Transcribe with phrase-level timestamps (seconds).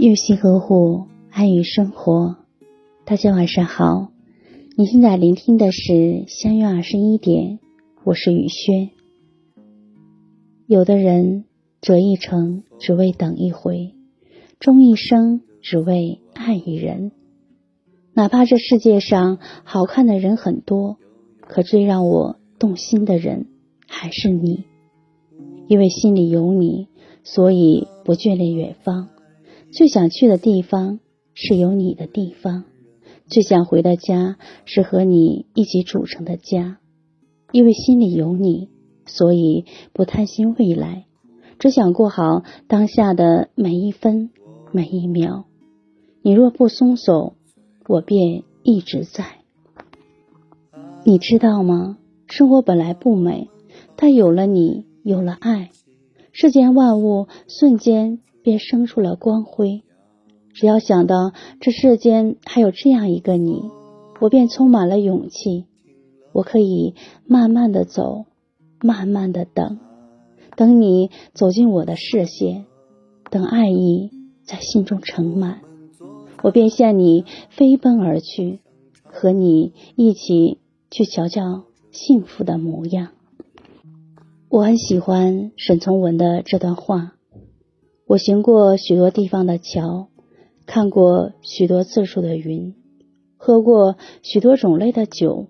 [0.00, 2.36] 用心呵护，爱与生活。
[3.04, 4.12] 大家晚上好，
[4.76, 7.58] 你现在聆听的是相约二十一点，
[8.04, 8.90] 我是雨轩。
[10.68, 11.46] 有的人
[11.80, 13.92] 折一程只为等一回，
[14.60, 17.10] 终一生只为爱一人。
[18.14, 20.98] 哪怕这世界上好看的人很多，
[21.40, 23.48] 可最让我动心的人
[23.88, 24.62] 还是你。
[25.66, 26.86] 因为心里有你，
[27.24, 29.08] 所以不眷恋远方。
[29.70, 30.98] 最想去的地方
[31.34, 32.64] 是有你的地方，
[33.26, 36.78] 最想回的家是和你一起组成的家。
[37.52, 38.68] 因为心里有你，
[39.06, 41.06] 所以不贪心未来，
[41.58, 44.30] 只想过好当下的每一分
[44.72, 45.44] 每一秒。
[46.22, 47.34] 你若不松手，
[47.86, 49.24] 我便一直在。
[51.04, 51.98] 你知道吗？
[52.26, 53.48] 生活本来不美，
[53.96, 55.70] 但有了你，有了爱，
[56.32, 58.20] 世间万物瞬间。
[58.48, 59.82] 便生出了光辉。
[60.54, 63.60] 只要想到这世间还有这样一个你，
[64.20, 65.66] 我便充满了勇气。
[66.32, 66.94] 我可以
[67.26, 68.24] 慢慢的走，
[68.80, 69.78] 慢慢的等，
[70.56, 72.64] 等你走进我的视线，
[73.30, 74.08] 等爱意
[74.44, 75.60] 在心中盛满，
[76.42, 78.60] 我便向你飞奔而去，
[79.04, 80.56] 和你一起
[80.90, 83.08] 去瞧瞧幸福的模样。
[84.48, 87.12] 我很喜欢沈从文的这段话。
[88.08, 90.08] 我行过许多地方的桥，
[90.64, 92.74] 看过许多次数的云，
[93.36, 95.46] 喝过许多种类的酒，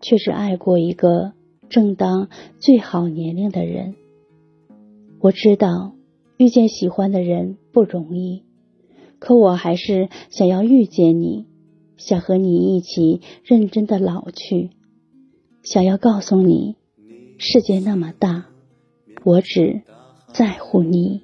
[0.00, 1.34] 却只爱过一个
[1.68, 3.96] 正当最好年龄的人。
[5.20, 5.92] 我知道
[6.38, 8.44] 遇见喜欢的人不容易，
[9.18, 11.44] 可我还是想要遇见你，
[11.98, 14.70] 想和你一起认真的老去，
[15.62, 16.76] 想要告诉你，
[17.36, 18.46] 世界那么大，
[19.22, 19.82] 我只
[20.32, 21.20] 在乎你。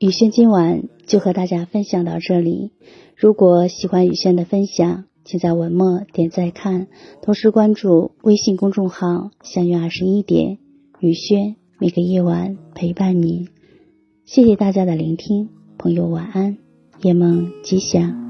[0.00, 2.70] 雨轩今晚就和大家分享到这里。
[3.18, 6.86] 如果喜欢雨轩的分享，请在文末点赞看，
[7.20, 10.56] 同时关注微信公众号“相约二十一点”，
[11.00, 13.50] 雨轩每个夜晚陪伴你。
[14.24, 16.56] 谢谢大家的聆听，朋友晚安，
[17.02, 18.29] 夜梦吉祥。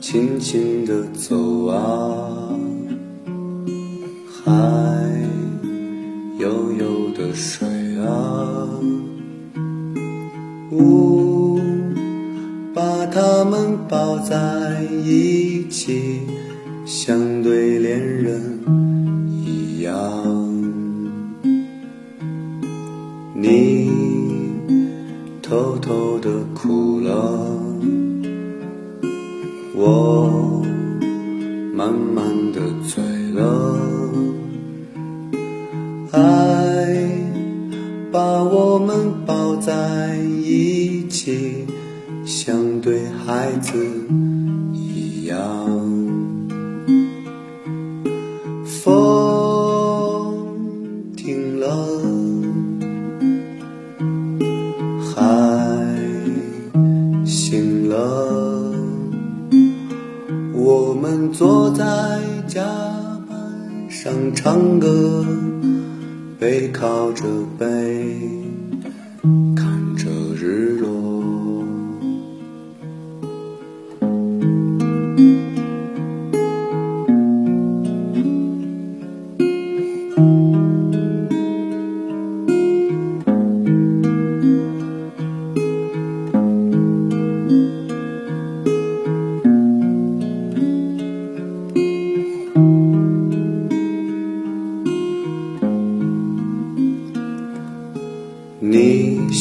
[0.00, 2.56] 轻轻地走啊，
[4.26, 4.52] 海
[6.38, 7.66] 悠悠的水
[8.00, 8.68] 啊，
[10.70, 11.60] 呜
[12.72, 16.20] 把它们抱在一起，
[16.86, 18.60] 像对恋人
[19.28, 19.92] 一样。
[23.34, 23.90] 你
[25.42, 27.58] 偷偷的哭了。
[29.80, 30.60] 我
[31.72, 33.00] 慢慢的醉
[33.32, 33.78] 了，
[36.10, 36.18] 爱
[38.10, 41.64] 把我们抱在一起，
[42.26, 43.78] 像对孩子
[44.72, 45.38] 一样。
[48.64, 50.44] 风
[51.16, 51.68] 停了，
[55.14, 55.16] 海
[57.24, 58.57] 醒了
[60.98, 61.84] 我们坐在
[62.48, 62.60] 甲
[63.28, 65.24] 板上唱歌，
[66.40, 67.22] 背靠着
[67.56, 68.47] 背。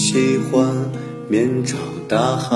[0.10, 0.66] 喜欢
[1.28, 1.78] 面朝
[2.08, 2.56] 大海，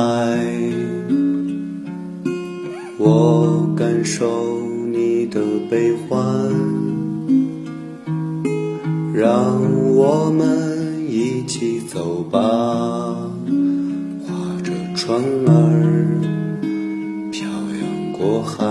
[2.98, 6.24] 我感受你的悲欢，
[9.13, 9.59] 让
[9.94, 12.39] 我们一起走吧，
[14.25, 14.33] 划
[14.63, 16.21] 着船儿
[17.33, 18.63] 漂洋过海，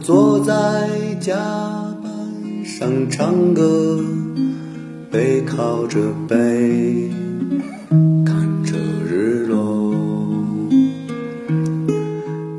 [0.00, 0.88] 坐在
[1.20, 1.36] 甲
[2.02, 4.02] 板上唱歌，
[5.10, 7.10] 背靠着背，
[8.24, 8.76] 看着
[9.06, 9.94] 日落。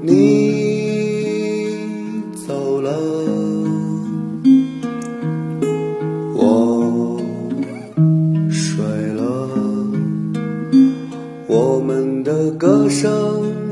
[0.04, 0.12] 你
[2.48, 2.92] 走了，
[6.36, 7.20] 我
[8.52, 9.50] 睡了，
[11.48, 13.12] 我们的歌声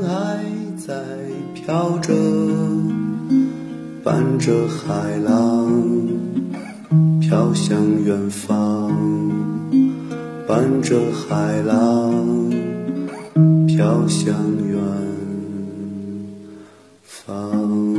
[0.02, 0.44] 还
[0.76, 0.92] 在
[1.54, 2.12] 飘着。
[4.02, 5.70] 伴着海浪
[7.20, 8.90] 飘向远方，
[10.48, 12.50] 伴着海浪
[13.66, 14.34] 飘向
[14.66, 14.78] 远
[17.02, 17.89] 方。